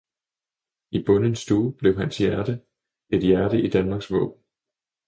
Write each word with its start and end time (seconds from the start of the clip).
i 0.91 1.03
bondens 1.05 1.39
stue 1.43 1.73
blev 1.73 1.97
hans 1.97 2.17
hjerte 2.17 2.61
et 3.09 3.21
hjerte 3.23 3.61
i 3.61 3.69
Danmarks 3.69 4.11
våben. 4.11 4.43